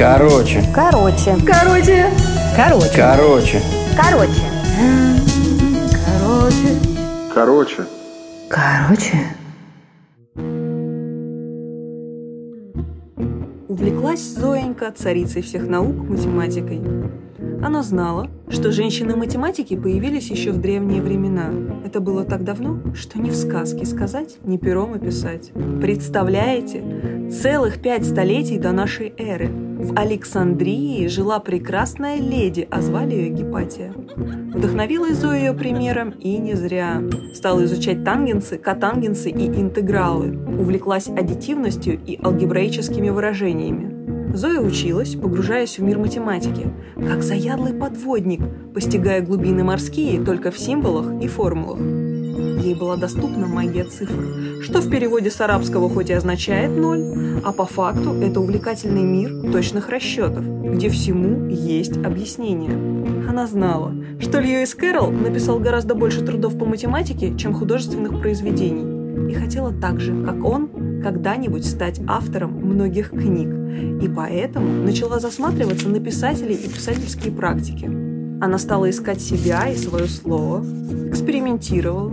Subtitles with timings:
[0.00, 0.62] Короче.
[0.74, 1.36] Короче.
[1.46, 2.06] Короче.
[2.56, 2.90] Короче.
[2.96, 3.60] Короче.
[3.98, 4.40] Короче.
[6.06, 6.78] Короче.
[7.34, 7.82] Короче.
[8.48, 9.18] Короче.
[13.68, 16.80] Увлеклась Зоенька царицей всех наук математикой.
[17.62, 21.50] Она знала, что женщины-математики появились еще в древние времена.
[21.84, 25.52] Это было так давно, что ни в сказке сказать, ни пером описать.
[25.82, 27.28] Представляете?
[27.30, 29.69] Целых пять столетий до нашей эры.
[29.80, 33.94] В Александрии жила прекрасная леди, а звали ее Гепатия.
[33.94, 37.02] Вдохновилась Зоя ее примером и не зря.
[37.32, 40.36] Стала изучать тангенсы, котангенсы и интегралы.
[40.58, 44.36] Увлеклась аддитивностью и алгебраическими выражениями.
[44.36, 48.42] Зоя училась, погружаясь в мир математики, как заядлый подводник,
[48.74, 52.09] постигая глубины морские только в символах и формулах.
[52.62, 57.52] Ей была доступна магия цифр, что в переводе с арабского хоть и означает ноль, а
[57.52, 62.72] по факту это увлекательный мир точных расчетов, где всему есть объяснение.
[63.28, 69.34] Она знала, что Льюис Кэрролл написал гораздо больше трудов по математике, чем художественных произведений, и
[69.34, 70.68] хотела так же, как он,
[71.02, 73.48] когда-нибудь стать автором многих книг,
[74.02, 77.86] и поэтому начала засматриваться на писателей и писательские практики.
[78.42, 80.64] Она стала искать себя и свое слово,
[81.30, 82.12] экспериментировала,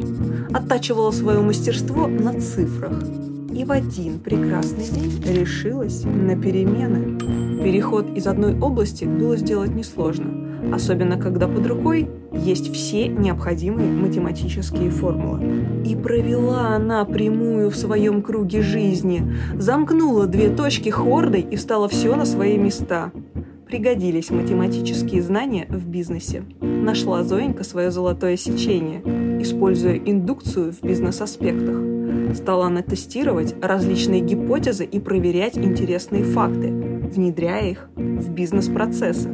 [0.53, 3.03] оттачивала свое мастерство на цифрах
[3.51, 7.17] и в один прекрасный день решилась на перемены.
[7.63, 14.91] Переход из одной области было сделать несложно, особенно когда под рукой есть все необходимые математические
[14.91, 15.65] формулы.
[15.83, 22.15] И провела она прямую в своем круге жизни, замкнула две точки хордой и встала все
[22.15, 23.11] на свои места.
[23.67, 26.45] Пригодились математические знания в бизнесе.
[26.61, 29.01] Нашла Зоенька свое золотое сечение,
[29.41, 31.75] используя индукцию в бизнес-аспектах.
[32.33, 39.33] Стала она тестировать различные гипотезы и проверять интересные факты, внедряя их в бизнес-процессы.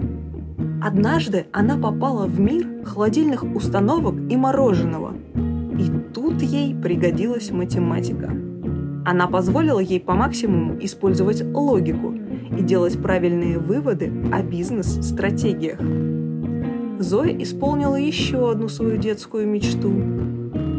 [0.82, 5.14] Однажды она попала в мир холодильных установок и мороженого.
[5.78, 8.32] И тут ей пригодилась математика.
[9.06, 12.16] Она позволила ей по максимуму использовать логику
[12.58, 15.80] и делать правильные выводы о бизнес-стратегиях.
[17.00, 19.92] Зоя исполнила еще одну свою детскую мечту.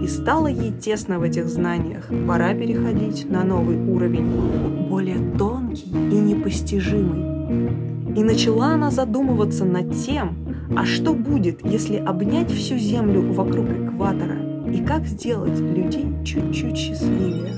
[0.02, 2.10] И стало ей тесно в этих знаниях.
[2.28, 8.14] Пора переходить на новый уровень, более тонкий и непостижимый.
[8.16, 10.36] И начала она задумываться над тем,
[10.76, 17.54] а что будет, если обнять всю Землю вокруг экватора, и как сделать людей чуть-чуть счастливее.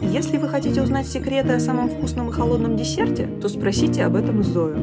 [0.00, 4.42] Если вы хотите узнать секреты о самом вкусном и холодном десерте, то спросите об этом
[4.42, 4.78] Зою.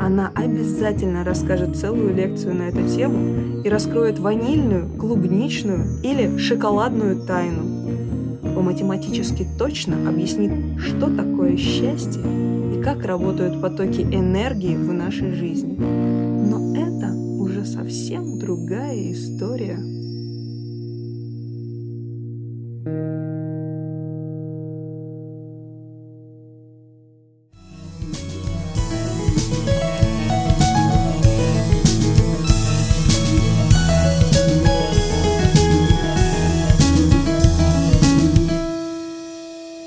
[0.00, 7.86] Она обязательно расскажет целую лекцию на эту тему и раскроет ванильную, клубничную или шоколадную тайну.
[8.54, 15.76] По-математически точно объяснит, что такое счастье и как работают потоки энергии в нашей жизни.
[15.78, 19.95] Но это уже совсем другая история.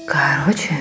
[0.10, 0.76] Короче,